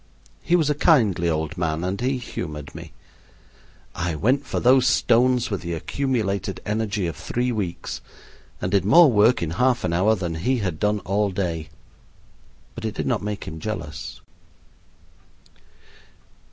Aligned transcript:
He 0.41 0.55
was 0.55 0.67
a 0.67 0.73
kindly 0.73 1.29
old 1.29 1.59
man 1.59 1.83
and 1.83 2.01
he 2.01 2.17
humored 2.17 2.73
me. 2.73 2.91
I 3.93 4.15
went 4.15 4.47
for 4.47 4.59
those 4.59 4.87
stones 4.87 5.51
with 5.51 5.61
the 5.61 5.73
accumulated 5.75 6.59
energy 6.65 7.05
of 7.05 7.15
three 7.15 7.51
weeks, 7.51 8.01
and 8.59 8.71
did 8.71 8.83
more 8.83 9.11
work 9.11 9.43
in 9.43 9.51
half 9.51 9.83
an 9.83 9.93
hour 9.93 10.15
than 10.15 10.33
he 10.33 10.57
had 10.57 10.79
done 10.79 11.01
all 11.01 11.29
day. 11.29 11.69
But 12.73 12.83
it 12.83 12.95
did 12.95 13.05
not 13.05 13.21
make 13.21 13.43
him 13.43 13.59
jealous. 13.59 14.21